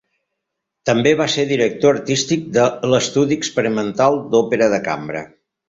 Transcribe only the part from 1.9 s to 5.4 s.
artístic de l'Estudi experimental d'òpera de cambra.